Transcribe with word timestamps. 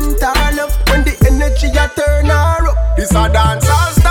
love 0.00 0.74
when 0.88 1.04
the 1.04 1.14
energy 1.26 1.68
I 1.72 1.86
turn 1.88 2.26
her 2.26 2.68
up. 2.68 2.96
This 2.96 3.10
a 3.10 3.28
dancers 3.32 4.03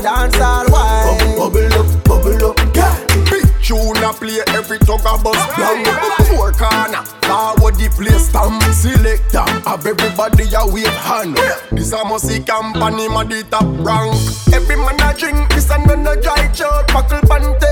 dance 0.00 0.40
all 0.40 0.66
wide. 0.70 1.36
Bubble 1.36 1.72
up, 1.74 2.04
bubble 2.04 2.50
up, 2.50 2.58
yeah. 2.74 2.96
Bitch, 3.28 3.68
you 3.68 3.76
a 3.76 4.12
play 4.12 4.40
every 4.56 4.78
tug 4.78 5.00
a 5.00 5.16
bus. 5.22 5.40
down. 5.56 5.84
Four 6.28 6.52
corner, 6.52 7.02
forward 7.24 7.76
the 7.76 7.88
place 7.94 8.28
stamp. 8.28 8.62
Select 8.72 9.32
them, 9.32 9.48
have 9.62 9.86
everybody 9.86 10.44
a 10.54 10.66
wave 10.66 10.86
hand. 11.06 11.36
This 11.70 11.92
a 11.92 12.04
musty 12.04 12.42
company, 12.42 13.08
my 13.08 13.24
the 13.24 13.44
top 13.50 13.64
rank. 13.84 14.14
Every 14.52 14.76
man 14.76 15.00
a 15.00 15.16
drink, 15.16 15.48
this 15.50 15.70
a 15.70 15.78
none 15.78 16.06
a 16.06 16.20
dry 16.20 16.50
shot. 16.52 16.88
Buckle 16.88 17.20
panty. 17.28 17.69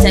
Ah. 0.00 0.10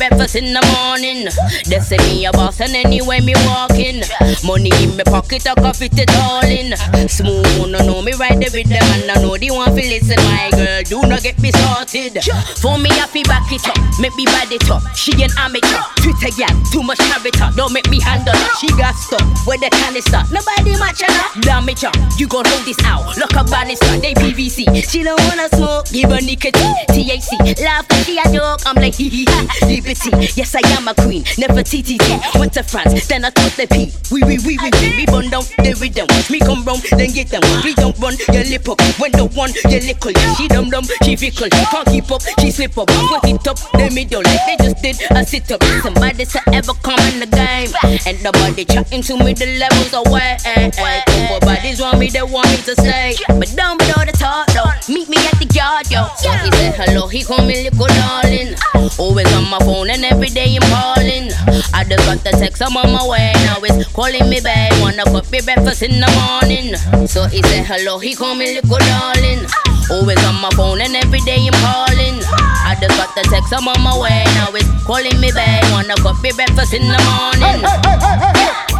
breakfast 0.00 0.36
in 0.36 0.52
the 0.56 0.62
morning. 0.72 1.28
They 1.68 1.80
say 1.80 2.00
me 2.08 2.24
a 2.24 2.32
boss 2.32 2.60
and 2.60 2.74
anyway 2.74 3.20
me 3.20 3.34
walking. 3.44 4.00
Money 4.44 4.72
in 4.80 4.96
my 4.96 5.04
pocket, 5.04 5.46
I 5.46 5.54
fit 5.72 5.92
it 5.98 6.10
all 6.16 6.44
in. 6.44 6.72
Smooth, 7.08 7.68
no 7.68 7.78
know 7.84 8.00
me 8.00 8.12
right 8.16 8.38
there 8.40 8.48
with 8.48 8.68
them 8.68 8.82
and 8.96 9.10
I 9.10 9.20
know 9.20 9.36
they 9.36 9.50
want 9.52 9.76
to 9.76 9.84
listen. 9.84 10.16
My 10.24 10.48
girl, 10.56 10.82
do 10.88 10.98
not 11.08 11.22
get 11.22 11.38
me 11.40 11.52
started. 11.52 12.24
For 12.64 12.78
me, 12.80 12.88
I 12.96 13.06
feel 13.12 13.28
back 13.28 13.52
it 13.52 13.66
up, 13.68 13.76
make 14.00 14.16
me 14.16 14.24
bad 14.24 14.50
it 14.50 14.64
up. 14.70 14.80
She 14.96 15.12
an 15.20 15.30
amateur, 15.36 15.84
Twitter 16.00 16.32
gal, 16.32 16.56
too 16.72 16.82
much 16.82 16.98
character. 16.98 17.48
Don't 17.56 17.72
make 17.72 17.88
me 17.90 18.00
handle 18.00 18.32
her. 18.32 18.52
She 18.56 18.68
got 18.80 18.96
stuck 18.96 19.24
with 19.44 19.60
the 19.60 19.68
canister. 19.68 20.24
Nobody 20.32 20.80
match 20.80 21.04
her. 21.04 21.40
Damage 21.44 21.84
her, 21.84 21.92
you 22.16 22.26
gon' 22.26 22.48
hold 22.48 22.64
this 22.64 22.80
out. 22.84 23.16
Look 23.20 23.36
up 23.36 23.52
banister, 23.52 24.00
they 24.00 24.14
PVC. 24.14 24.64
She 24.88 25.04
don't 25.04 25.20
wanna 25.28 25.48
smoke, 25.52 25.92
give 25.92 26.08
her 26.08 26.24
nicotine. 26.24 26.79
THC, 26.88 27.60
laugh, 27.62 27.86
she 28.04 28.18
a 28.18 28.24
joke. 28.32 28.60
I'm 28.66 28.76
like 28.76 28.94
hee 28.94 29.08
hee 29.08 29.24
ha, 29.28 29.46
liberty. 29.66 30.10
Yes, 30.36 30.54
I 30.54 30.60
am 30.76 30.88
a 30.88 30.94
queen, 30.94 31.24
never 31.38 31.62
TTT. 31.62 32.38
Went 32.38 32.54
to 32.54 32.62
France, 32.62 33.06
then 33.06 33.24
I 33.24 33.30
taught 33.30 33.52
the 33.52 33.66
P. 33.66 33.92
We 34.10 34.22
we 34.24 34.38
we 34.44 34.56
we 34.58 34.70
we, 34.80 34.88
we 34.96 35.06
burn 35.06 35.28
down 35.30 35.44
the 35.58 35.76
rhythm. 35.80 36.06
Me 36.30 36.40
come 36.40 36.64
round, 36.64 36.82
then 36.90 37.10
get 37.12 37.28
them. 37.28 37.42
We 37.64 37.74
don't 37.74 37.96
run 37.98 38.16
your 38.32 38.44
lip 38.44 38.68
up. 38.68 38.80
When 38.98 39.12
the 39.12 39.26
one 39.34 39.52
you 39.68 39.80
lickle, 39.80 40.12
she 40.36 40.48
dumb 40.48 40.70
dumb, 40.70 40.84
she 41.04 41.16
fickle. 41.16 41.48
Can't 41.50 41.86
keep 41.88 42.10
up, 42.10 42.22
she 42.40 42.50
slip 42.50 42.76
up. 42.78 42.88
Put 42.88 43.24
it 43.24 43.46
up 43.46 43.58
the 43.72 43.90
middle 43.92 44.22
like 44.22 44.44
they 44.46 44.56
just 44.56 44.82
did 44.82 44.96
a 45.10 45.24
sit 45.24 45.50
up. 45.52 45.62
Somebody 45.82 46.24
to 46.24 46.40
ever 46.52 46.74
come 46.82 47.00
in 47.12 47.20
the 47.20 47.28
game, 47.28 47.70
and 48.06 48.16
nobody 48.22 48.64
chatting 48.64 49.02
to 49.02 49.16
me 49.16 49.34
the 49.34 49.58
levels 49.58 49.92
away. 49.92 50.36
Couple 50.44 50.84
eh, 50.84 51.02
eh. 51.06 51.38
bodies 51.40 51.80
want 51.80 51.98
me, 51.98 52.08
they 52.08 52.22
want 52.22 52.48
me 52.50 52.56
to 52.56 52.74
stay, 52.74 53.14
but 53.28 53.50
down 53.56 53.78
below 53.78 54.04
the 54.04 54.12
top 54.12 54.46
though. 54.52 54.92
Meet 54.92 55.08
me 55.08 55.16
at 55.18 55.38
the 55.38 55.48
yard, 55.54 55.90
yo. 55.90 56.04
he 56.44 56.50
said 56.56 56.69
hello, 56.76 57.06
he 57.08 57.22
call 57.22 57.44
me 57.44 57.62
little 57.64 57.86
darling. 57.86 58.54
Always 58.98 59.32
on 59.34 59.48
my 59.48 59.58
phone 59.60 59.90
and 59.90 60.04
every 60.04 60.28
day 60.28 60.56
I'm 60.60 60.68
calling. 60.70 61.30
I 61.72 61.84
just 61.84 62.04
got 62.06 62.18
the 62.24 62.30
text, 62.38 62.62
I'm 62.62 62.76
on 62.76 62.92
my 62.92 63.06
way 63.06 63.32
now. 63.46 63.58
It's 63.62 63.92
calling 63.92 64.28
me 64.28 64.40
back, 64.40 64.72
wanna 64.80 65.04
coffee 65.04 65.40
breakfast 65.42 65.82
in 65.82 66.00
the 66.00 66.10
morning. 66.20 66.76
So 67.06 67.24
he 67.26 67.42
said 67.42 67.64
hello, 67.64 67.98
he 67.98 68.14
call 68.14 68.34
me 68.34 68.54
little 68.54 68.78
darling. 68.78 69.69
Always 69.90 70.22
on 70.24 70.36
my 70.40 70.50
phone 70.54 70.80
and 70.80 70.94
every 70.94 71.20
day 71.20 71.46
I'm 71.46 71.52
calling. 71.58 72.22
I 72.62 72.76
just 72.80 72.96
got 72.96 73.14
the 73.14 73.22
text, 73.28 73.52
I'm 73.52 73.66
on 73.66 73.80
my 73.82 73.96
way 73.98 74.22
now. 74.38 74.54
It's 74.54 74.68
calling 74.86 75.18
me 75.20 75.32
back, 75.32 75.64
wanna 75.72 75.96
coffee 75.96 76.32
breakfast 76.32 76.72
in 76.74 76.86
the 76.86 76.98
morning. 77.10 77.66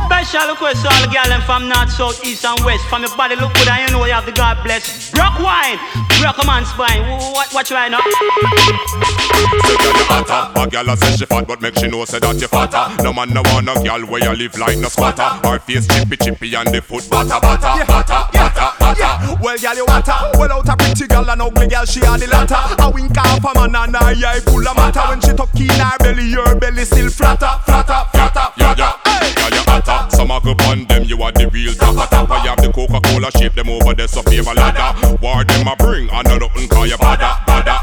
Special 0.06 0.54
request 0.54 0.82
to 0.82 0.88
all 0.90 1.02
the 1.02 1.08
girls 1.10 1.42
from 1.44 1.68
north, 1.68 1.90
south, 1.90 2.24
east, 2.24 2.44
and 2.44 2.60
west. 2.64 2.84
From 2.86 3.02
your 3.02 3.16
body, 3.16 3.34
look 3.36 3.52
good, 3.54 3.68
and 3.68 3.90
you 3.90 3.96
know 3.96 4.04
you 4.04 4.12
have 4.12 4.26
the 4.26 4.32
God 4.32 4.62
bless. 4.62 5.10
Brock 5.10 5.38
wine, 5.38 5.78
brock 6.20 6.38
a 6.38 6.46
man's 6.46 6.68
spine. 6.68 7.02
What, 7.34 7.52
what 7.54 7.70
right 7.70 7.90
now? 7.90 7.98
Say 8.00 9.76
girl 9.82 9.96
you 9.96 10.06
hotter, 10.06 10.60
a 10.60 10.66
girl 10.68 10.90
a 10.90 10.96
say 10.96 11.16
she 11.16 11.26
fat, 11.26 11.46
but 11.46 11.60
make 11.60 11.78
she 11.78 11.88
know 11.88 12.04
say 12.04 12.18
that 12.20 12.40
you 12.40 12.46
fatter. 12.48 13.02
No 13.02 13.12
man 13.12 13.30
no 13.30 13.42
want 13.46 13.66
no 13.66 13.74
girl 13.82 14.02
where 14.06 14.22
you 14.22 14.32
live 14.36 14.58
like 14.58 14.78
no 14.78 14.88
squatter. 14.88 15.22
Her 15.46 15.58
face 15.58 15.86
chippy 15.86 16.16
chippy 16.16 16.54
and 16.54 16.68
the 16.74 16.82
foot 16.82 17.08
butter 17.10 17.40
butter 17.40 17.58
butter 17.58 17.84
butter 17.86 18.26
butter. 18.29 18.29
Well, 19.40 19.56
girl, 19.58 19.74
you 19.74 19.86
hotter. 19.88 20.38
Well, 20.38 20.52
out 20.52 20.68
a 20.68 20.76
pretty 20.76 21.06
girl 21.06 21.28
and 21.30 21.42
ugly 21.42 21.66
girl, 21.66 21.84
she 21.84 22.00
a 22.00 22.16
the 22.18 22.28
latter. 22.28 22.60
A 22.78 22.90
wink 22.90 23.16
off 23.16 23.44
a 23.44 23.54
man 23.56 23.74
and 23.74 23.96
her 23.96 24.12
eye 24.26 24.40
full 24.40 24.66
of 24.66 24.76
matter. 24.76 25.00
When 25.08 25.20
she 25.20 25.32
tuck 25.32 25.54
in 25.56 25.68
her 25.80 25.98
belly, 25.98 26.32
her 26.32 26.54
belly 26.54 26.84
still 26.84 27.08
flatter, 27.08 27.56
flatter, 27.64 28.04
flatter, 28.12 28.52
Yeah, 28.56 28.74
yeah. 28.76 28.92
Girl, 29.34 29.50
you 29.50 29.64
hotter. 29.64 30.14
Some 30.14 30.30
a 30.30 30.40
go 30.40 30.52
on 30.68 30.84
them, 30.84 31.04
you 31.04 31.22
are 31.22 31.32
the 31.32 31.48
real 31.48 31.74
topper 31.74 32.06
topper. 32.06 32.36
You 32.44 32.50
have 32.50 32.60
the 32.60 32.70
Coca-Cola 32.72 33.30
shape 33.32 33.54
them 33.54 33.70
over 33.70 33.94
there, 33.94 34.08
so 34.08 34.22
favor 34.22 34.52
ladder. 34.52 35.16
War 35.22 35.44
them 35.44 35.66
a 35.66 35.76
bring, 35.76 36.10
and 36.10 36.28
no 36.28 36.36
nothing 36.36 36.68
call 36.68 36.86
you 36.86 36.98
bother, 36.98 37.32
bother. 37.46 37.79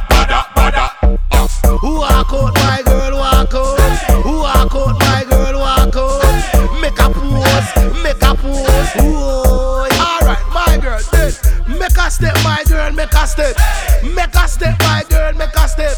Make 12.97 13.13
a 13.13 13.27
step. 13.27 13.55
Make 14.03 14.35
a 14.35 14.47
step, 14.47 14.75
my 14.79 15.03
girl, 15.09 15.33
make 15.33 15.55
a 15.55 15.67
step. 15.67 15.95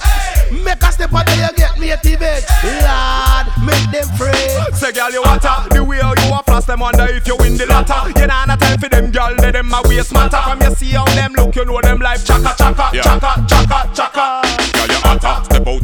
Make 0.52 0.84
a 0.84 0.92
step, 0.92 1.12
and 1.14 1.28
then 1.28 1.40
you 1.40 1.56
get 1.56 1.80
native 1.80 2.22
edge. 2.22 2.44
Lord, 2.84 3.48
make 3.66 3.88
them 3.90 4.08
free. 4.20 4.76
Say, 4.76 4.92
girl, 4.92 5.10
you 5.12 5.24
hotter. 5.24 5.70
The 5.74 5.84
way 5.84 5.98
how 6.00 6.14
you 6.14 6.34
a 6.36 6.44
floss, 6.44 6.66
them 6.66 6.82
wonder 6.82 7.08
if 7.08 7.26
you 7.26 7.38
win 7.40 7.58
the 7.58 7.66
lotto. 7.66 8.08
You 8.20 8.28
nah 8.28 8.46
no 8.46 8.56
time 8.56 8.78
for 8.80 8.90
them, 8.90 9.12
girl. 9.12 9.34
Let 9.40 9.54
them 9.54 9.72
a 9.74 9.82
waste 9.88 10.14
matter. 10.14 10.38
From 10.44 10.62
you 10.62 10.76
see 10.76 10.92
how 10.92 11.06
them 11.06 11.34
look, 11.34 11.56
you 11.56 11.66
know 11.66 11.80
them 11.82 12.00
life 12.00 12.26
chaka 12.26 12.54
chaka 12.58 12.92
Yeah. 12.94 13.02
chaka 13.04 13.46
chaka 13.48 13.90
chaka. 13.96 14.49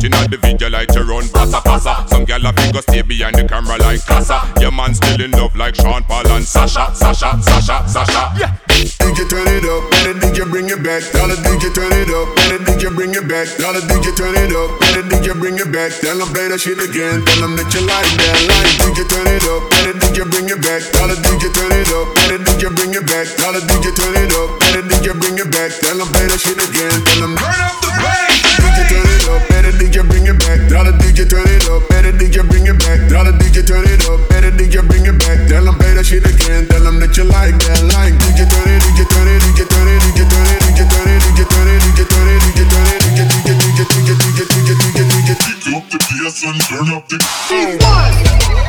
Girl, 0.06 0.12
you 0.12 0.14
hotter. 0.14 0.14
Step 0.14 0.14
out 0.14 0.26
in 0.26 0.32
the 0.32 0.38
video 0.38 0.70
like 0.70 0.90
to 0.90 1.04
run 1.04 1.26
passa 1.30 1.62
passa. 1.62 2.08
Some 2.10 2.26
girl 2.26 2.46
a 2.46 2.54
figure 2.54 2.82
stay 2.82 3.02
behind 3.02 3.36
the 3.36 3.48
camera 3.48 3.78
like 3.78 4.06
Casa. 4.06 4.38
Your 4.62 4.72
man 4.72 4.94
still 4.94 5.22
in 5.22 5.32
love 5.32 5.56
like 5.56 5.76
Sean 5.76 6.04
Paul 6.04 6.28
and 6.30 6.46
Sasha, 6.46 6.94
Sasha, 6.94 7.42
Sasha, 7.42 7.88
Sasha. 7.88 8.24
Yeah. 8.38 8.54
DJ 8.70 9.26
turn 9.30 9.48
it 9.48 9.66
up, 9.66 9.84
and 10.06 10.22
the 10.22 10.28
DJ 10.30 10.46
bring 10.50 10.70
it 10.70 10.84
back. 10.84 11.02
Tell 11.10 11.28
the 11.28 11.36
DJ 11.42 11.74
turn 11.74 11.94
it 11.94 12.12
up, 12.12 12.28
and 12.52 12.66
the 12.66 12.72
DJ 12.76 12.94
bring 12.94 13.16
it 13.16 13.26
back. 13.28 13.48
Tell 13.58 13.74
the 13.74 13.82
DJ 13.82 14.14
turn 14.14 14.36
it 14.36 14.52
up, 14.52 14.70
and 14.94 15.10
the 15.10 15.16
DJ 15.16 15.34
bring 15.40 15.58
it 15.58 15.72
back. 15.72 15.92
Tell 16.04 16.18
them 16.18 16.30
play 16.36 16.48
that 16.52 16.60
shit 16.60 16.78
again. 16.78 17.24
Tell 17.26 17.42
them 17.42 17.56
that 17.56 17.70
you 17.74 17.82
like 17.88 18.12
that 18.20 18.38
line. 18.46 18.74
DJ 18.84 19.08
turn 19.10 19.26
it 19.26 19.46
up, 19.48 19.64
and 19.74 19.96
the 19.96 20.06
DJ 20.06 20.28
bring 20.30 20.50
it 20.52 20.62
back. 20.62 20.82
Tell 20.92 21.08
the 21.08 21.16
DJ 21.18 21.50
turn 21.56 21.72
it 21.72 21.90
up, 21.96 22.08
and 22.30 22.44
the 22.44 22.52
DJ 22.52 22.70
bring 22.76 22.94
it 22.94 23.06
back. 23.08 23.26
Tell 23.40 23.54
the 23.56 23.62
DJ 23.64 23.90
turn 23.96 24.14
it 24.14 24.34
up, 24.36 24.50
and 24.76 24.86
the 24.86 24.96
DJ 25.00 25.16
bring 25.18 25.38
it 25.40 25.50
back. 25.50 25.72
Tell 25.80 25.98
them 25.98 26.10
play 26.12 26.28
that 26.28 26.40
shit 26.42 26.60
again. 26.60 26.94
Tell 27.08 27.22
them 27.24 27.34
turn 27.40 27.58
up 27.64 27.80
the 27.82 27.90
bass. 27.96 28.35
DJ 28.76 28.92
turn 28.92 29.08
it 29.08 29.24
up, 29.32 29.42
the 29.48 29.72
DJ 29.80 30.04
bring 30.04 30.28
it 30.28 30.38
back. 30.44 30.60
Tell 30.68 30.84
the 30.84 30.92
DJ 31.00 31.24
turn 31.24 31.48
it 31.48 31.64
up, 31.72 31.88
the 31.88 32.12
DJ 32.12 32.44
bring 32.44 32.68
it 32.68 32.76
back. 32.84 33.00
The 33.08 33.32
DJ 33.40 33.64
turn 33.64 33.88
it 33.88 34.04
up, 34.12 34.20
the 34.28 34.52
DJ 34.52 34.84
bring 34.84 35.08
it 35.08 35.16
back. 35.24 35.48
Tell 35.48 35.64
them 35.64 35.76
play 35.80 35.96
that 35.96 36.04
shit 36.04 36.28
again. 36.28 36.68
Tell 36.68 36.84
them 36.84 37.00
you 37.00 37.24
like 37.32 37.56
that 37.56 37.80
line. 37.96 38.20
DJ 38.20 38.44
turn 38.44 38.68
it, 38.68 38.84
DJ 38.84 39.08
turn 39.08 39.28
it, 39.32 39.40
DJ 39.48 39.64
turn 39.64 39.88
it, 39.88 40.04
DJ 40.04 40.28
turn 40.28 40.44
it, 40.44 40.60
DJ 40.60 40.84
turn 40.92 41.08
it, 41.08 41.24
DJ 41.24 41.42
turn 41.48 41.68
it, 41.72 41.80
DJ 41.80 42.04
turn 42.04 42.28
it, 42.28 42.42
DJ 42.44 42.64
turn 42.68 42.88
it, 42.92 43.02
DJ 43.06 43.26
DJ 43.26 43.56
DJ 43.56 43.80
DJ 43.80 44.12
DJ 44.20 44.44
DJ 44.44 44.72
DJ 44.76 45.00
DJ 45.08 45.32
Kick 45.40 45.76
up 45.76 45.88
the 45.90 45.98
bass 45.98 46.44
and 46.44 46.60
turn 46.68 46.90
up 46.92 47.08
the. 47.08 47.18
Little 47.50 48.65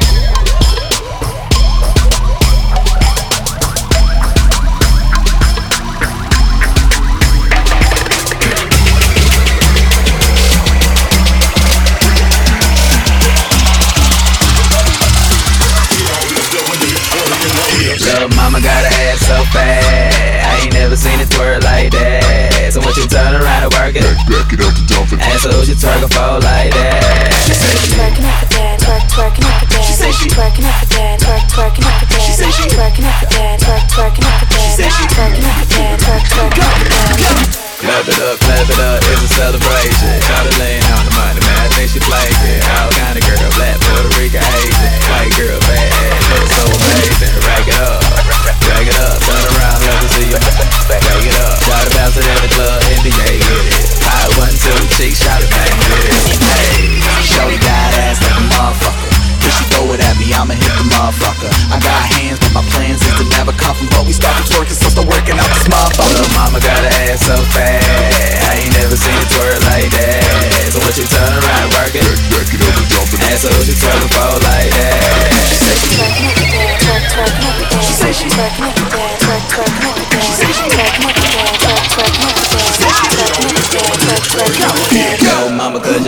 mama 18.47 18.63
got 18.63 18.79
her 18.79 18.95
ass 19.11 19.27
so 19.27 19.43
fat. 19.51 19.83
I 19.83 20.63
ain't 20.63 20.73
never 20.73 20.95
seen 20.95 21.19
it 21.19 21.27
twerk 21.35 21.67
like 21.67 21.91
that. 21.91 22.71
So 22.71 22.79
once 22.79 22.95
you 22.95 23.11
turn 23.11 23.35
around 23.35 23.67
and 23.67 23.73
work 23.75 23.99
it, 23.99 24.07
Back 24.07 24.23
back 24.31 24.53
it 24.55 24.63
up 24.63 24.71
and 24.71 24.87
dump 24.87 25.11
it. 25.11 25.19
and 25.19 25.39
so 25.43 25.51
you 25.67 25.75
twerk 25.75 26.07
a 26.07 26.09
fall 26.15 26.39
like 26.39 26.71
that. 26.71 27.27
She 27.43 27.59
said 27.59 27.75
she 27.83 27.91
Twerking 27.99 28.23
up 28.23 28.39
for 28.39 28.49
dad, 28.55 28.79
twerk, 28.79 29.03
twerking 29.11 29.47
up 29.51 29.59
for 29.59 29.67
dad. 29.67 29.83
She 29.83 29.95
say 29.99 30.13
she 30.15 30.31
twerking 30.31 30.63
up 30.63 30.79
for 30.79 30.87
dad, 30.95 31.19
twerk, 31.19 31.43
twerking 31.51 31.87
up 31.91 31.96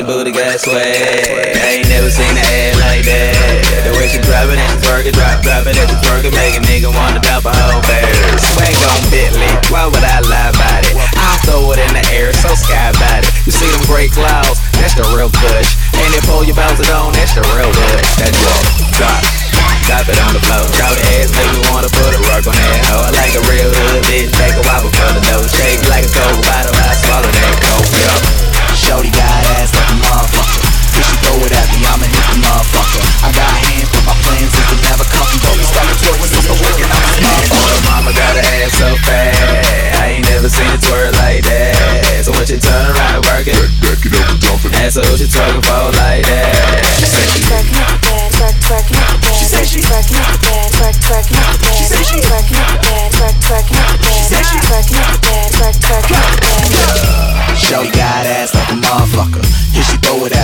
booty 0.08 0.32
got 0.32 0.56
swag. 0.56 0.80
I 0.80 1.84
ain't 1.84 1.88
never 1.92 2.08
seen 2.08 2.32
her 2.32 2.48
ass 2.48 2.80
like 2.80 3.04
that. 3.04 3.36
The 3.84 3.92
way 4.00 4.08
she 4.08 4.16
drop 4.24 4.48
it 4.48 4.56
and 4.56 4.80
twerk 4.80 5.04
it, 5.04 5.12
drop, 5.12 5.44
drop 5.44 5.68
it 5.68 5.76
and 5.76 5.92
twerk 6.00 6.24
it, 6.24 6.32
make 6.32 6.56
a 6.56 6.64
nigga 6.64 6.88
wanna 6.88 7.20
drop 7.20 7.44
a 7.44 7.52
whole 7.52 7.84
bear. 7.84 8.08
Swag 8.40 8.72
on 8.88 9.04
Bentley, 9.12 9.52
why 9.68 9.84
would 9.84 10.00
I 10.00 10.24
lie 10.24 10.48
about 10.48 10.82
it? 10.88 10.96
I 10.96 11.36
throw 11.44 11.60
it 11.76 11.78
in 11.84 11.92
the 11.92 12.04
air, 12.16 12.32
so 12.40 12.56
sky 12.56 12.88
about 12.88 13.20
it. 13.20 13.28
You 13.44 13.52
see 13.52 13.68
them 13.68 13.84
gray 13.84 14.08
clouds, 14.08 14.56
that's 14.80 14.96
the 14.96 15.04
real 15.12 15.28
kush. 15.28 15.76
And 16.00 16.08
they 16.16 16.24
pull 16.24 16.40
you 16.40 16.56
bounce 16.56 16.80
on, 16.88 17.12
that's 17.12 17.36
the 17.36 17.44
real 17.52 17.68
good. 17.68 18.00
That 18.16 18.32
drop, 18.32 18.64
drop. 18.96 19.22
Drop 19.84 20.04
it 20.04 20.20
on 20.20 20.36
the 20.36 20.42
floor, 20.44 20.68
drop 20.76 20.92
the 20.96 21.04
ass, 21.20 21.32
make 21.32 21.48
me 21.48 21.60
wanna 21.72 21.88
put 21.88 22.12
a 22.12 22.20
work 22.32 22.44
on 22.48 22.56
that 22.56 22.80
hoe. 22.92 23.08
I 23.08 23.10
like 23.12 23.32
a 23.36 23.44
real 23.48 23.68
hood 23.72 24.04
bitch, 24.08 24.32
take 24.36 24.56
a 24.56 24.64
wobble 24.68 24.92
for 24.92 25.12
the 25.16 25.22
nose, 25.32 25.48
shake 25.52 25.80
like 25.88 26.04
a 26.04 26.12
cold 26.12 26.47
it, 44.08 44.18
Back 44.18 44.20
it 44.20 44.24
up 44.24 44.30
and 44.30 44.40
dump 44.40 44.64
it. 44.64 44.74
and 44.74 44.92
so 44.92 45.02
she 45.16 45.26
twerk 45.26 45.54
and 45.54 45.92
like 45.96 46.24
that. 46.26 46.84
She 46.98 47.06
say 47.06 47.24
she 47.28 47.40
twerking 47.44 47.80
up 47.80 47.88
for 47.88 48.08
dad, 48.08 48.28
twerk, 48.32 48.56
twerking 48.64 48.98
up 48.98 49.08
for 49.08 49.20
dad. 49.20 49.36
She 49.38 49.44
say 49.46 49.64
she 49.64 49.80
twerking 49.80 50.18
up 50.18 50.28
for 50.28 50.40
dad, 50.44 50.68
twerk, 50.72 50.96
twerking 51.04 51.38
up 51.38 51.52
for 51.52 51.64
dad. 51.64 51.76
She 51.78 51.84
say 51.84 52.02
she 52.04 52.18
twerking 52.24 52.58
up 52.58 52.68
for 52.68 52.80
dad, 52.84 53.08
twerk, 53.12 53.36
twerking 53.44 53.78
up 53.78 53.88
for 53.88 53.98
dad. 53.98 54.14
She 54.16 54.24
say 54.28 54.42
she 54.42 54.58
twerking 54.64 54.98
up 54.98 55.08
for 55.12 55.20
dad, 55.28 55.48
twerk, 55.52 55.76
twerking 55.78 56.16
up 56.16 56.22
for 56.22 56.22
dad. 56.22 56.27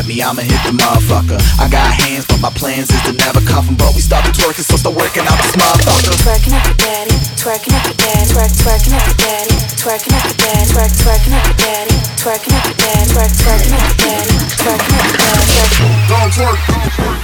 at 0.04 0.08
me, 0.08 0.20
I'ma 0.20 0.42
hit 0.44 0.60
the 0.68 0.76
motherfucker. 0.76 1.40
I 1.56 1.68
got 1.68 1.88
hands, 2.04 2.28
but 2.28 2.40
my 2.40 2.52
plans 2.52 2.92
is 2.92 3.00
to 3.08 3.12
never 3.16 3.40
cuff 3.40 3.68
em. 3.68 3.76
But 3.76 3.96
we 3.96 4.04
started 4.04 4.36
twerking, 4.36 4.64
so 4.64 4.76
start 4.76 4.96
working 4.96 5.24
out 5.24 5.40
this 5.40 5.56
motherfucker. 5.56 6.12
Twerking 6.20 6.52
at 6.52 6.64
the 6.68 6.76
daddy, 6.76 7.16
twerking 7.40 7.72
at 7.72 7.84
the 7.88 7.96
daddy, 7.96 8.28
twerk, 8.28 8.52
twerking 8.60 8.92
at 8.92 9.04
the 9.08 9.16
daddy, 9.16 9.56
twerking 9.80 10.12
at 10.12 10.24
the 10.28 10.36
daddy, 10.36 10.64
twerk, 10.68 10.92
twerking 11.00 11.32
at 11.32 11.44
the 11.48 11.56
daddy, 11.56 11.96
twerking 12.20 12.52
at 12.52 12.64
the 12.68 12.74
daddy, 12.76 13.04
twerk, 13.08 13.32
twerking 13.40 13.72
at 13.72 13.86
the 13.88 13.96
daddy, 14.04 14.34
twerking 14.60 14.92
at 14.92 15.08
the 15.08 15.16
daddy. 15.16 15.84
Don't 16.08 16.30
twerk, 16.36 16.58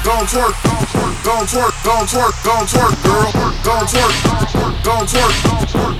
don't 0.05 0.27
twerk, 0.33 0.55
don't 0.65 0.89
twerk, 0.89 1.15
don't 1.25 1.47
twerk, 1.49 1.75
don't 1.85 2.07
twerk, 2.09 2.35
don't 2.45 2.67
twerk, 2.69 2.95
girl, 3.05 3.29
don't 3.63 3.89
twerk 3.89 4.80
gon' 4.83 5.07
twerk, 5.07 5.35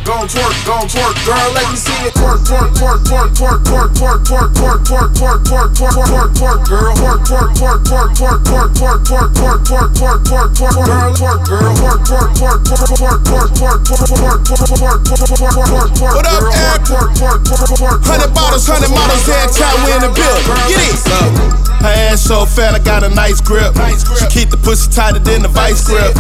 gon' 0.05 0.27
twerk, 0.29 0.57
gon' 0.65 0.89
twerk, 0.89 1.15
girl. 1.27 1.53
Let 1.53 1.71
me 1.71 1.77
see 1.77 1.93
it 2.07 2.15
twerk, 2.15 2.41
twerk, 2.45 2.73
twerk, 2.75 3.01
twerk, 3.05 3.31
twerk, 3.35 3.61
twerk, 3.65 3.91
twerk, 3.95 4.21
twerk, 4.21 4.81
twerk, 4.81 4.81
twerk, 4.81 5.11
twerk, 5.15 5.45
twerk, 5.45 5.71
twerk, 5.75 6.09
twerk, 6.09 6.31
twerk, 6.35 6.61
girl. 6.69 6.95
Twerk, 6.97 7.21
twerk, 7.25 7.51
twerk, 7.55 7.81
twerk, 7.85 8.11
twerk, 8.15 8.41
twerk, 8.41 8.71
twerk, 8.75 9.01
twerk, 9.05 9.31
twerk, 9.31 9.61
twerk, 9.61 10.21
twerk, 10.21 10.21
twerk, 10.25 10.51
twerk, 10.55 10.77
girl. 10.77 11.15
Twerk, 11.15 11.41
girl. 11.45 11.75
Twerk, 11.77 12.01
twerk, 12.05 12.31
twerk, 12.41 12.61
twerk, 12.65 12.91
twerk, 12.91 13.21
twerk, 13.21 13.61
twerk, 13.61 13.81
twerk, 13.81 14.21
twerk, 14.31 14.71
twerk, 14.71 15.01
twerk, 15.01 15.67
twerk, 15.69 15.91
twerk, 15.99 16.15
What 16.15 16.27
up, 16.27 16.41
girl. 16.41 16.53
Eric? 16.53 16.83
Twerk, 16.89 17.11
twerk, 17.21 17.41
twerk, 17.45 17.71
twerk, 17.77 17.99
Hundred 18.07 18.33
bottles, 18.35 18.67
hundred 18.67 18.91
models, 18.91 19.29
every 19.29 19.53
time 19.55 19.77
we 19.85 19.93
in 19.93 20.01
the 20.01 20.13
building. 20.15 20.47
Get 20.69 20.81
it. 20.81 21.61
Her 21.81 21.89
ass 22.13 22.21
so 22.21 22.45
fat, 22.45 22.75
I 22.75 22.79
got 22.79 23.05
a 23.05 23.09
nice 23.09 23.41
grip. 23.41 23.73
She 24.21 24.27
keep 24.29 24.51
the 24.51 24.59
pussy 24.59 24.91
tighter 24.93 25.19
than 25.19 25.41
the 25.41 25.49
vice 25.49 25.81
grip. 25.87 26.13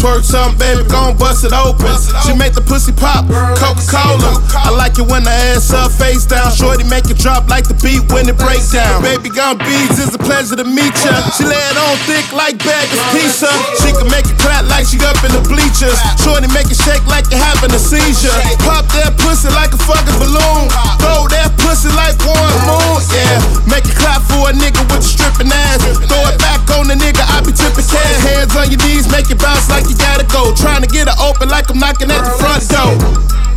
Twerk 0.00 0.24
something, 0.24 0.56
baby, 0.58 0.88
gon' 0.88 1.16
bust 1.18 1.44
it 1.44 1.52
open. 1.52 1.93
She 2.24 2.32
make 2.34 2.54
the 2.54 2.64
pussy 2.64 2.92
pop, 2.92 3.28
Coca 3.58 3.84
Cola. 3.86 4.40
I 4.56 4.70
like 4.74 4.98
it 4.98 5.06
when 5.06 5.24
the 5.24 5.34
ass 5.54 5.72
up, 5.72 5.92
face 5.92 6.26
down. 6.26 6.50
Shorty 6.50 6.84
make 6.84 7.06
it 7.10 7.18
drop 7.18 7.48
like 7.48 7.68
the 7.68 7.76
beat 7.84 8.02
when 8.10 8.28
it 8.28 8.36
breaks 8.38 8.72
down. 8.72 9.02
Baby, 9.02 9.30
gone 9.30 9.58
beads, 9.58 10.00
it's 10.02 10.14
a 10.14 10.18
pleasure 10.18 10.56
to 10.56 10.64
meet 10.66 10.94
ya. 11.04 11.14
She 11.36 11.44
lay 11.46 11.58
it 11.58 11.76
on 11.78 11.94
thick 12.08 12.26
like 12.34 12.58
bag 12.64 12.90
of 12.90 13.00
pizza. 13.14 13.50
She 13.80 13.94
can 13.94 14.10
make 14.10 14.26
it 14.26 14.38
clap 14.42 14.66
like 14.66 14.88
she 14.90 14.98
up 15.06 15.20
in 15.22 15.30
the 15.30 15.42
bleachers. 15.46 15.96
Shorty 16.18 16.50
make 16.50 16.66
it 16.72 16.80
shake 16.82 17.04
like 17.06 17.30
you 17.30 17.38
having 17.38 17.70
a 17.70 17.80
seizure. 17.80 18.34
Pop 18.66 18.88
that 18.98 19.14
pussy 19.22 19.52
like 19.54 19.70
a 19.70 19.80
fucking 19.86 20.18
balloon. 20.18 20.66
Throw 20.98 21.30
that 21.30 21.54
pussy 21.62 21.92
like 21.94 22.18
one 22.26 22.56
moon. 22.66 22.98
Yeah, 23.12 23.38
make 23.70 23.86
it 23.86 23.96
clap 24.00 24.24
for 24.26 24.50
a 24.50 24.52
nigga 24.56 24.82
with 24.90 25.04
a 25.04 25.06
stripping 25.06 25.52
ass. 25.52 25.78
Throw 26.10 26.22
it 26.26 26.38
back 26.42 26.64
on 26.74 26.88
the 26.90 26.96
nigga, 26.98 27.22
I 27.22 27.44
be 27.44 27.54
tipping 27.54 27.86
cash. 27.86 28.18
Hands 28.26 28.50
on 28.56 28.72
your 28.72 28.80
knees, 28.82 29.06
make 29.12 29.30
it 29.30 29.38
bounce 29.38 29.70
like 29.70 29.86
you 29.86 29.96
gotta 29.96 30.26
go. 30.32 30.50
Trying 30.56 30.82
to 30.82 30.90
get 30.90 31.06
it 31.06 31.16
open 31.20 31.48
like 31.48 31.70
I'm 31.70 31.83
knocking 31.84 32.08
at 32.08 32.24
the 32.24 32.32
front 32.40 32.64
door. 32.72 32.96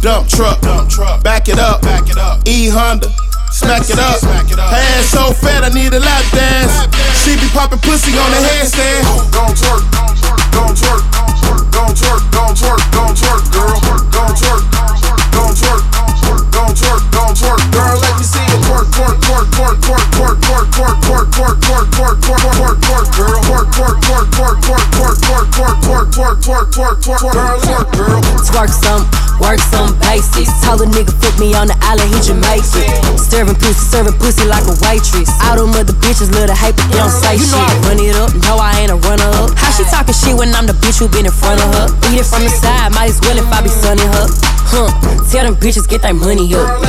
Dump 0.04 0.28
truck, 0.28 0.60
back 1.24 1.48
it 1.48 1.58
up. 1.60 1.80
E 2.46 2.68
Honda. 2.68 3.08
Smack 3.52 3.88
it 3.90 3.98
up. 3.98 4.20
Her 4.20 4.84
ass 5.00 5.08
so 5.08 5.32
fat, 5.32 5.64
I 5.64 5.70
need 5.72 5.94
a 5.96 6.00
lap 6.04 6.26
dance. 6.36 6.76
She 7.24 7.40
be 7.40 7.48
popping 7.56 7.80
pussy 7.80 8.12
on 8.20 8.30
the 8.36 8.40
handstand. 8.44 9.08
Gon' 9.32 9.56
twerk, 9.56 9.84
gon' 10.52 10.76
twerk, 10.76 11.04
gon' 11.72 11.96
twerk, 11.96 12.22
gon' 12.36 12.52
twerk, 12.52 12.84
gon' 12.92 13.16
twerk, 13.16 13.44
girl. 13.56 13.80
Gon' 14.12 14.36
twerk, 14.36 14.64
gon' 15.32 15.56
twerk, 15.56 15.84
gon' 16.52 16.76
twerk, 16.76 17.04
gon' 17.16 17.34
twerk, 17.34 17.64
girl. 17.72 17.96
Let 18.04 18.18
me 18.20 18.24
see 18.28 18.44
it 18.44 18.47
Twerk 28.48 28.70
some, 28.70 29.06
work 29.42 29.60
some 29.60 29.98
basics. 30.00 30.50
Tell 30.62 30.82
a 30.82 30.86
nigga 30.86 31.14
flip 31.22 31.38
me 31.40 31.54
on 31.54 31.68
the 31.68 31.78
island, 31.82 32.10
he 32.10 32.20
it 32.22 33.20
Serving 33.20 33.56
pussy, 33.56 33.74
serving 33.74 34.18
pussy 34.18 34.46
like 34.46 34.66
a 34.66 34.76
waitress. 34.86 35.30
All 35.46 35.58
them 35.58 35.74
other 35.78 35.94
bitches 35.98 36.32
little 36.32 36.48
to 36.48 36.58
hate, 36.58 36.76
but 36.76 36.86
they 36.90 36.98
don't 36.98 37.10
say 37.10 37.38
shit. 37.38 37.54
Run 37.86 37.98
it 38.02 38.16
up, 38.18 38.34
no, 38.46 38.58
I 38.58 38.82
ain't 38.82 38.92
a 38.92 38.98
runner 38.98 39.30
up. 39.42 39.54
How 39.58 39.72
she 39.72 39.84
talking 39.90 40.14
shit 40.14 40.36
when 40.38 40.54
I'm 40.54 40.66
the 40.66 40.74
bitch 40.74 41.00
who 41.00 41.08
been 41.08 41.26
in 41.26 41.32
front 41.32 41.62
of 41.62 41.70
her? 41.74 41.88
Eat 42.10 42.22
it 42.22 42.26
from 42.26 42.44
the 42.44 42.50
side, 42.50 42.94
might 42.94 43.10
as 43.10 43.20
well 43.22 43.38
if 43.38 43.46
I 43.50 43.62
be 43.62 43.70
sunning 43.70 44.10
her. 44.10 44.57
Huh, 44.70 44.92
tell 45.32 45.46
them 45.46 45.56
bitches 45.56 45.88
get 45.88 46.02
their 46.02 46.14
money 46.14 46.54
up. 46.54 46.82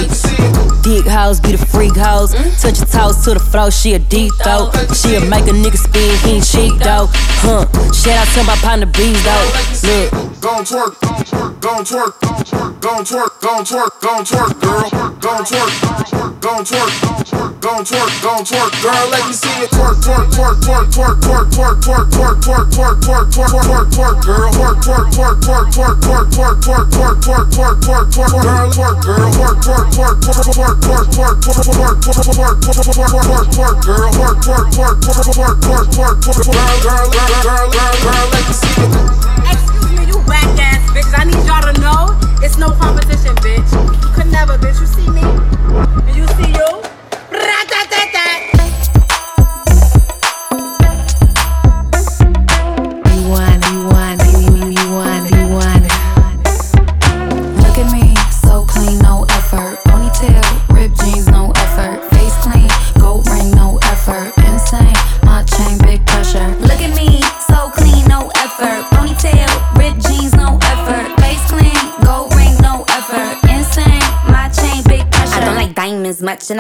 Dick 0.83 1.07
hoes 1.07 1.41
be 1.41 1.53
the 1.53 1.59
freak 1.59 1.97
hoes. 1.97 2.33
Touch 2.61 2.79
your 2.79 2.89
toes 2.89 3.25
to 3.25 3.35
the 3.35 3.41
floor, 3.41 3.71
she 3.71 3.95
a 3.95 3.99
deep 3.99 4.33
throat. 4.43 4.73
She'll 4.95 5.25
make 5.29 5.47
a 5.47 5.55
nigga 5.55 5.79
spin, 5.79 6.17
he 6.25 6.37
ain't 6.37 6.45
cheap 6.45 6.79
though. 6.83 7.07
Huh, 7.43 7.67
shout 7.93 8.27
out 8.27 8.29
to 8.35 8.43
my 8.45 8.57
partner 8.57 8.87
bees 8.87 9.23
though. 9.25 9.47
Look. 9.85 10.29
Gon' 10.39 10.65
twerk, 10.65 10.95
gon' 11.61 11.83
twerk, 11.85 12.15
gon' 12.81 13.05
twerk, 13.05 13.41
gon' 13.43 13.65
twerk, 13.65 13.91
gon' 14.01 14.25
twerk, 14.25 14.61
girl. 14.63 14.87
Gon' 15.19 15.43
twerk, 15.43 15.73
gon' 15.83 16.05
twerk, 16.07 16.31
gon' 16.41 16.65
twerk, 16.65 17.61
gon' 17.61 17.85
twerk, 17.85 18.23
don't 18.23 18.47
twerk, 18.47 18.71
girl. 18.83 19.11
Let 19.11 19.27
me 19.27 19.33
see 19.33 19.51
it 19.59 19.71
twerk, 19.71 19.99
twerk, 19.99 20.31
twerk, 20.31 20.63
twerk, 20.63 20.87
twerk, 20.95 21.19
twerk, 21.19 21.51
twerk, 21.51 21.83
twerk, 21.83 22.07
twerk, 22.15 22.39
twerk, 22.39 22.71
twerk, 22.71 23.01
twerk, 23.03 23.27
twerk, 23.35 23.59
twerk, 23.67 23.91
twerk, 23.91 24.17
girl. 24.25 24.53
Twerk, 24.55 24.79
twerk, 24.79 25.11
twerk, 25.11 25.41
twerk, 25.43 25.67
twerk, 25.75 25.99
twerk, 25.99 26.31
twerk, 26.31 26.61
twerk, 26.63 26.87
twerk, 26.95 27.19
twerk, 27.19 27.51
twerk, 27.51 27.68
Excuse 39.53 39.93
me, 39.99 40.07
you 40.07 40.19
whack 40.25 40.49
ass 40.57 40.81
bitches. 40.93 41.13
I 41.13 41.25
need 41.25 41.45
y'all 41.45 41.61
to 41.61 41.75
know 41.81 42.17
it's 42.43 42.57
no 42.57 42.71
competition, 42.73 43.35
bitch. 43.37 43.69
You 44.03 44.09
could 44.15 44.33
never, 44.33 44.57
bitch. 44.57 44.81
You 44.81 44.87
see 44.87 45.11
me? 45.11 45.23
And 46.07 46.17
you 46.17 46.27
see 46.41 46.53
you? 46.53 46.69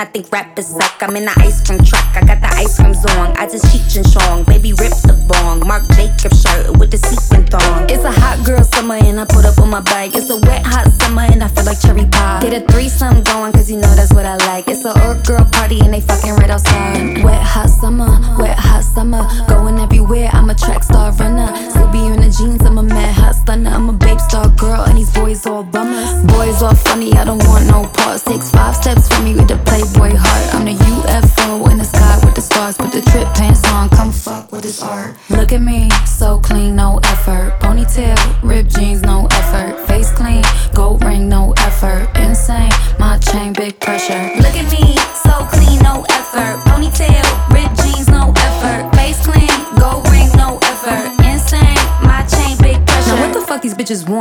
I 0.00 0.05
think 0.05 0.31
rappers 0.31 0.69
suck. 0.69 1.02
I'm 1.02 1.17
in 1.17 1.25
the 1.25 1.35
ice 1.38 1.64
cream 1.67 1.83
truck, 1.83 2.05
I 2.14 2.21
got 2.25 2.40
the 2.40 2.50
ice 2.55 2.76
cream 2.76 2.95
zone. 2.95 3.35
I 3.37 3.49
just 3.49 3.67
cheat 3.73 3.97
and 3.97 4.07
strong, 4.07 4.45
baby 4.45 4.73
rip 4.73 4.93
the 5.02 5.17
bong. 5.26 5.67
Mark 5.67 5.88
Jacob 5.97 6.35
shirt 6.35 6.76
with 6.78 6.90
the 6.90 6.99
sequin 6.99 7.47
thong. 7.47 7.90
It's 7.90 8.05
a 8.05 8.12
hot 8.12 8.45
girl 8.47 8.62
summer 8.62 8.95
and 8.95 9.19
I 9.19 9.25
put 9.25 9.45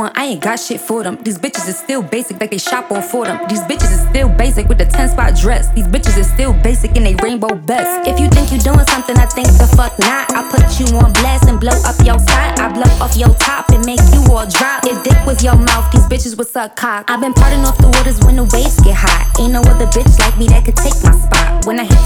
I 0.06 0.24
ain't 0.24 0.42
got 0.42 0.60
shit 0.60 0.80
for 0.80 1.02
them. 1.02 1.18
These 1.22 1.38
bitches 1.38 1.68
is 1.68 1.78
still 1.78 2.02
basic, 2.02 2.40
like 2.40 2.50
they 2.50 2.58
shop 2.58 2.90
on 2.90 3.02
for 3.02 3.26
them. 3.26 3.40
These 3.48 3.62
bitches 3.62 3.90
is 3.90 4.00
still 4.08 4.28
basic 4.28 4.68
with 4.68 4.78
the 4.78 4.86
10 4.86 5.10
spot 5.10 5.34
dress. 5.36 5.68
These 5.72 5.88
bitches 5.88 6.16
is 6.16 6.30
still 6.30 6.52
basic 6.52 6.96
in 6.96 7.04
they 7.04 7.14
rainbow 7.16 7.54
best. 7.54 8.08
If 8.08 8.20
you 8.20 8.28
think 8.28 8.52
you 8.52 8.58
doing 8.58 8.86
something, 8.86 9.16
I 9.18 9.26
think 9.26 9.48
the 9.58 9.66
fuck 9.76 9.98
not. 9.98 10.30
I 10.32 10.48
put 10.48 10.64
you 10.78 10.86
on 10.98 11.12
blast 11.14 11.48
and 11.48 11.58
blow 11.58 11.76
up 11.84 11.98
your 12.06 12.18
spot. 12.18 12.60
I 12.60 12.72
blow 12.72 12.90
off 13.02 13.16
your 13.16 13.34
top 13.34 13.70
and 13.70 13.84
make 13.84 14.00
you 14.14 14.22
all 14.30 14.46
drop. 14.46 14.84
If 14.84 15.02
dick 15.02 15.18
was 15.26 15.42
your 15.42 15.56
mouth, 15.56 15.90
these 15.92 16.06
bitches 16.06 16.38
would 16.38 16.48
suck 16.48 16.76
cock. 16.76 17.10
I've 17.10 17.20
been 17.20 17.34
parting 17.34 17.64
off 17.64 17.78
the 17.78 17.88
waters 17.88 18.20
when 18.24 18.36
the 18.36 18.44
waves 18.54 18.78
get 18.80 18.94
hot. 18.94 19.34
Ain't 19.40 19.52
no 19.52 19.60
other 19.62 19.86
bitch 19.86 20.18
like 20.18 20.38
me 20.38 20.46
that 20.48 20.64
could 20.64 20.76
take 20.76 20.94
my 21.02 21.12
spot. 21.18 21.66
When 21.66 21.80
I 21.80 21.84
hit 21.84 21.97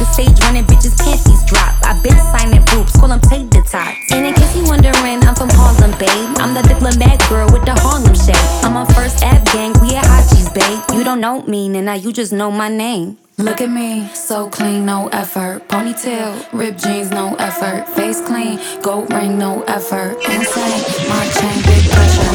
know 11.22 11.40
me, 11.42 11.68
now 11.68 11.94
you 11.94 12.12
just 12.12 12.32
know 12.32 12.50
my 12.50 12.68
name. 12.68 13.16
Look 13.38 13.60
at 13.60 13.70
me, 13.70 14.08
so 14.08 14.50
clean, 14.50 14.84
no 14.84 15.06
effort. 15.12 15.68
Ponytail, 15.68 16.52
ripped 16.52 16.82
jeans, 16.82 17.10
no 17.10 17.36
effort. 17.36 17.88
Face 17.94 18.20
clean, 18.20 18.58
gold 18.82 19.12
ring, 19.12 19.38
no 19.38 19.62
effort. 19.68 20.16
Insane, 20.34 20.82
my 21.08 21.24
chain, 21.36 21.58
big 21.70 21.84
pressure. 21.94 22.34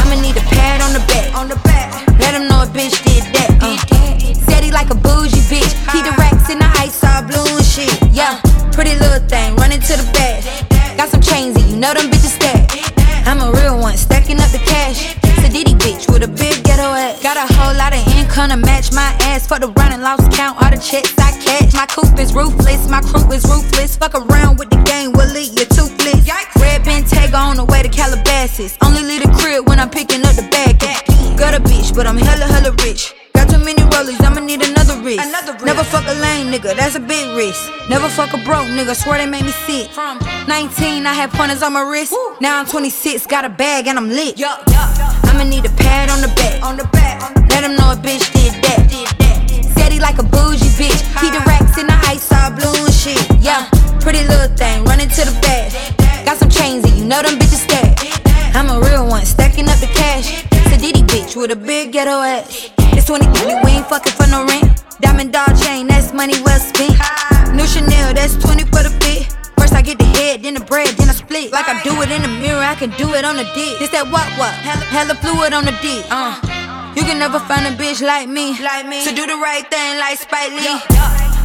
I'ma 0.00 0.20
need 0.20 0.36
a 0.36 0.44
pad 0.52 0.82
on 0.82 0.92
the 0.92 1.02
back. 1.08 1.34
On 1.34 1.48
the 1.48 1.56
back. 1.64 1.88
Let 2.18 2.34
him 2.34 2.48
know 2.48 2.60
a 2.62 2.66
bitch 2.66 3.02
did 3.02 3.24
that. 3.32 3.48
Uh. 3.62 3.78
Said 4.44 4.62
he 4.62 4.70
like 4.70 4.90
a 4.90 5.01
Fuck 38.16 38.34
a 38.34 38.44
broke 38.44 38.68
nigga, 38.68 38.94
swear 38.94 39.16
they 39.16 39.24
made 39.24 39.44
me 39.44 39.52
sick. 39.64 39.88
From 39.88 40.18
19, 40.46 41.06
I 41.06 41.14
had 41.14 41.30
pointers 41.30 41.62
on 41.62 41.72
my 41.72 41.80
wrist. 41.80 42.14
Now 42.42 42.60
I'm 42.60 42.66
26, 42.66 43.26
got 43.26 43.46
a 43.46 43.48
bag 43.48 43.86
and 43.86 43.96
I'm 43.96 44.10
lit. 44.10 44.38
I'ma 44.38 45.44
need 45.44 45.64
a 45.64 45.70
pad 45.80 46.10
on 46.10 46.20
the 46.20 46.28
back. 46.36 46.62
On 46.62 46.76
the 46.76 46.84
back. 46.92 47.34
Let 47.48 47.64
him 47.64 47.74
know 47.74 47.90
a 47.90 47.96
bitch 47.96 48.28
did 48.36 48.52
that. 48.64 48.84
Did 48.92 49.08
that. 49.16 49.72
Said 49.78 49.92
he 49.92 49.98
like 49.98 50.18
a 50.18 50.24
bougie 50.24 50.68
bitch. 50.76 51.00
He 51.24 51.30
the 51.32 51.42
racks 51.46 51.78
in 51.78 51.86
the 51.86 51.96
ice, 52.04 52.30
all 52.32 52.50
blue 52.52 52.84
and 52.84 52.92
shit. 52.92 53.16
Yeah, 53.40 53.64
pretty 54.00 54.28
little 54.28 54.54
thing, 54.56 54.84
running 54.84 55.08
to 55.08 55.24
the 55.24 55.32
bag. 55.40 55.72
Got 56.26 56.36
some 56.36 56.50
chains 56.50 56.84
and 56.84 56.92
you 56.98 57.06
know 57.06 57.22
them 57.22 57.38
bitches 57.38 57.64
stack. 57.64 57.96
I'm 58.54 58.68
a 58.68 58.78
real 58.78 59.08
one, 59.08 59.24
stacking 59.24 59.70
up 59.70 59.78
the 59.78 59.88
cash. 59.88 60.44
It's 60.52 60.68
a 60.68 60.76
Diddy 60.76 61.00
bitch 61.08 61.34
with 61.34 61.50
a 61.50 61.56
big 61.56 61.92
ghetto 61.92 62.20
ass. 62.20 62.68
It's 62.92 63.06
2020, 63.06 63.64
we 63.64 63.70
ain't 63.72 63.86
fucking 63.86 64.12
for 64.12 64.28
no 64.28 64.44
rent. 64.44 64.91
Diamond 65.02 65.32
dog 65.32 65.52
chain, 65.60 65.86
that's 65.88 66.12
money 66.12 66.40
well 66.42 66.58
spent. 66.58 66.94
New 67.52 67.66
Chanel, 67.66 68.14
that's 68.14 68.36
20 68.38 68.64
for 68.72 68.82
the 68.86 68.92
fit. 69.02 69.28
First 69.58 69.74
I 69.74 69.82
get 69.82 69.98
the 69.98 70.06
head, 70.16 70.42
then 70.42 70.54
the 70.54 70.64
bread, 70.64 70.88
then 70.96 71.10
I 71.10 71.12
split. 71.12 71.52
Like 71.52 71.68
I 71.68 71.82
do 71.82 71.92
it 72.02 72.10
in 72.10 72.22
the 72.22 72.32
mirror, 72.40 72.62
I 72.62 72.74
can 72.74 72.90
do 72.96 73.12
it 73.14 73.24
on 73.24 73.36
the 73.36 73.44
dick. 73.52 73.78
This 73.78 73.90
that 73.90 74.06
what 74.06 74.24
what? 74.38 74.54
Hella, 74.64 74.84
hella 74.94 75.14
fluid 75.20 75.52
on 75.52 75.64
the 75.66 75.74
dick. 75.82 76.06
Uh. 76.08 76.38
You 76.94 77.02
can 77.04 77.18
never 77.18 77.40
find 77.40 77.66
a 77.66 77.72
bitch 77.74 78.04
like 78.04 78.28
me, 78.28 78.52
like 78.60 78.86
me. 78.86 79.02
To 79.04 79.14
do 79.14 79.26
the 79.26 79.36
right 79.40 79.64
thing 79.68 79.98
like 79.98 80.18
Spike 80.18 80.52
Lee. 80.52 80.76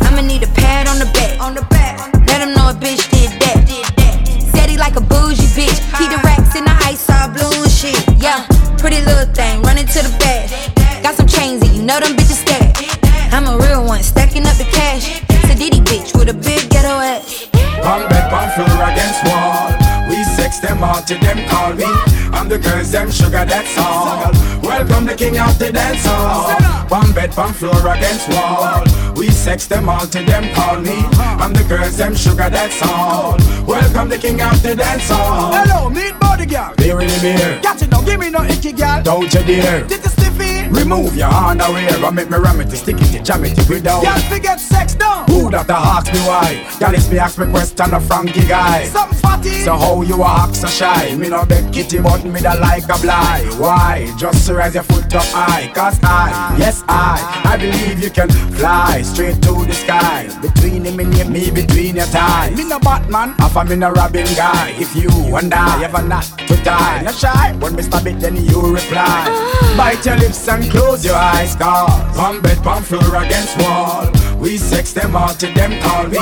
I'ma 0.06 0.22
need 0.22 0.44
a 0.44 0.52
pad 0.52 0.88
on 0.88 1.00
the 1.00 1.08
back, 1.16 1.40
on 1.40 1.56
the 1.56 1.64
back. 1.72 1.98
Let 2.28 2.44
him 2.44 2.54
know 2.54 2.70
a 2.70 2.76
bitch 2.76 3.08
did 3.10 3.32
that. 3.42 3.64
Did 3.66 3.88
that. 3.96 4.16
Said 4.54 4.70
he 4.70 4.78
like 4.78 4.98
a 4.98 5.02
bougie 5.02 5.48
bitch. 5.56 5.80
He 5.98 6.06
the 6.12 6.20
racks 6.24 6.54
in 6.56 6.66
the 6.68 6.76
ice, 6.84 7.08
all 7.10 7.32
blue 7.32 7.64
and 7.64 7.72
shit. 7.72 7.96
Yeah, 8.20 8.44
pretty 8.78 9.02
little 9.02 9.26
thing, 9.34 9.62
running 9.64 9.86
to 9.86 10.00
the 10.02 10.14
bag. 10.20 10.50
Got 11.04 11.16
some 11.16 11.28
chains 11.28 11.62
and 11.62 11.76
you 11.76 11.84
know 11.84 12.00
them 12.00 12.16
bitches 12.16 12.46
scared. 12.46 12.74
I'm 13.34 13.46
a 13.48 13.58
real 13.58 13.84
one, 13.84 14.04
stacking 14.04 14.46
up 14.46 14.56
the 14.58 14.66
cash. 14.66 15.22
It's 15.30 15.50
a 15.54 15.58
Diddy 15.58 15.82
bitch 15.82 16.18
with 16.18 16.30
a 16.30 16.34
big 16.34 16.70
ghetto 16.70 17.00
ass. 17.02 17.48
One 17.84 18.08
bed, 18.10 18.32
one 18.32 18.50
floor 18.56 18.90
against 18.90 19.24
wall. 19.26 19.74
We 20.10 20.24
sex 20.24 20.60
them 20.60 20.84
all 20.84 21.02
to 21.02 21.16
them 21.16 21.48
call 21.50 21.74
me. 21.74 21.86
I'm 22.32 22.48
the 22.50 22.60
girls, 22.60 22.92
them 22.92 23.12
sugar, 23.12 23.46
that's 23.46 23.78
all. 23.78 24.32
Welcome 24.62 25.06
the 25.06 25.16
king 25.16 25.40
of 25.40 25.58
the 25.60 25.72
dance 25.72 26.06
hall. 26.06 26.57
Bed, 27.18 27.36
one 27.36 27.52
floor 27.52 27.80
against 27.96 28.30
wall. 28.30 28.84
We 29.16 29.32
sex 29.32 29.66
them 29.66 29.90
all 29.90 30.06
to 30.06 30.24
them 30.24 30.54
call 30.54 30.80
me. 30.80 31.00
I'm 31.18 31.52
the 31.52 31.64
girls, 31.64 31.98
them 31.98 32.14
sugar, 32.14 32.48
that's 32.48 32.80
all. 32.84 33.36
Welcome 33.66 34.10
the 34.10 34.20
king 34.20 34.40
of 34.40 34.62
the 34.62 34.76
dance 34.76 35.10
hall. 35.10 35.52
Hello, 35.52 35.90
meet 35.90 36.20
body 36.20 36.46
girl. 36.46 36.76
In 36.78 37.08
the 37.08 37.20
beer. 37.20 37.60
Got 37.64 37.82
you, 37.82 37.88
don't 37.88 38.06
give 38.06 38.20
me 38.20 38.30
no 38.30 38.44
icky 38.44 38.72
girl. 38.72 39.02
Don't 39.02 39.34
you 39.34 39.44
dare. 39.44 39.88
Did 39.88 40.04
you 40.04 40.27
Remove 40.88 41.18
your 41.18 41.28
underwear 41.28 42.06
and 42.06 42.16
make 42.16 42.30
me 42.30 42.38
ram 42.38 42.62
it, 42.62 42.70
to 42.70 42.78
stick 42.78 42.96
it, 42.98 43.26
jam 43.26 43.44
it, 43.44 43.58
without. 43.68 44.02
Y'all 44.04 44.22
forget 44.32 44.58
sex 44.58 44.96
down. 44.96 45.28
Who 45.28 45.52
that 45.52 45.68
the 45.68 45.74
ask 45.76 46.14
me 46.14 46.20
why? 46.20 46.64
Y'all 46.80 46.96
is 46.96 47.12
me 47.12 47.20
ask 47.20 47.38
me 47.38 47.46
question 47.52 47.94
a 47.94 48.00
Frankie 48.00 48.48
guy. 48.48 48.86
Something 48.86 49.20
fatty. 49.20 49.50
So 49.66 49.76
how 49.76 50.02
you 50.02 50.24
a 50.24 50.26
act 50.26 50.56
so 50.56 50.68
shy? 50.68 51.14
Me 51.16 51.28
no 51.28 51.46
beg 51.46 51.74
kitty 51.74 52.00
but 52.00 52.24
me 52.24 52.40
da 52.40 52.54
like 52.54 52.88
a 52.88 52.98
fly. 52.98 53.44
Why? 53.58 54.16
Just 54.18 54.50
raise 54.50 54.76
your 54.76 54.84
foot 54.84 55.14
up 55.14 55.26
high. 55.26 55.70
Cause 55.74 56.00
I, 56.04 56.56
yes 56.58 56.82
I, 56.88 57.44
I 57.44 57.58
believe 57.58 58.02
you 58.02 58.10
can 58.10 58.30
fly 58.56 59.02
straight 59.02 59.42
to 59.44 59.66
the 59.66 59.74
sky. 59.74 60.30
Between 60.42 60.86
him 60.86 61.02
and 61.02 61.30
me, 61.30 61.52
between 61.52 61.98
your 61.98 62.06
thighs. 62.06 62.56
Me 62.56 62.64
no 62.64 62.80
Batman. 62.80 63.36
Half 63.40 63.58
a 63.58 63.66
me 63.66 63.76
no 63.76 63.92
Robin 63.92 64.26
guy. 64.38 64.74
If 64.80 64.96
you 64.96 65.10
and 65.36 65.54
I 65.54 65.84
ever 65.84 66.02
not 66.02 66.24
to 66.24 66.56
die, 66.64 67.02
no 67.02 67.12
shy. 67.12 67.52
When 67.60 67.76
me 67.76 67.84
stop 67.84 68.06
it, 68.06 68.22
then 68.22 68.38
you 68.38 68.62
reply. 68.62 69.04
Ah. 69.04 69.76
Bite 69.78 70.06
your 70.06 70.16
lips 70.16 70.48
and 70.48 70.64
close 70.78 71.04
your 71.04 71.16
eyes, 71.16 71.56
cause 71.56 72.18
one 72.18 72.42
bed, 72.42 72.64
one 72.64 72.84
floor 72.84 73.16
against 73.24 73.58
wall. 73.60 74.10
We 74.38 74.58
sex 74.58 74.94
them 74.94 75.16
all 75.16 75.34
to 75.42 75.48
them 75.54 75.82
call 75.82 76.08
me. 76.08 76.20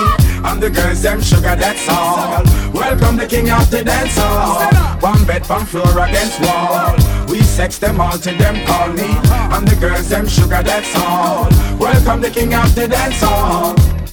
I'm 0.48 0.60
the 0.60 0.70
girls, 0.70 1.02
them 1.02 1.22
sugar, 1.22 1.56
that's 1.56 1.88
all. 1.90 2.44
Welcome 2.74 3.18
the 3.18 3.28
king 3.28 3.52
of 3.52 3.70
the 3.70 3.84
dance 3.84 4.18
hall. 4.18 4.72
One 5.02 5.26
bed, 5.26 5.48
one 5.50 5.66
floor 5.66 5.92
against 6.08 6.40
wall. 6.42 6.96
We 7.28 7.42
sex 7.42 7.78
them 7.78 8.00
all 8.00 8.18
to 8.18 8.32
them 8.32 8.66
call 8.66 8.90
me. 8.94 9.10
I'm 9.54 9.66
the 9.66 9.76
girls, 9.76 10.10
them 10.10 10.28
sugar, 10.28 10.64
that's 10.64 10.96
all. 10.96 11.50
Welcome 11.78 12.22
the 12.22 12.30
king 12.30 12.54
of 12.54 12.74
the 12.76 12.88
dance 12.88 13.20
hall. 13.20 13.76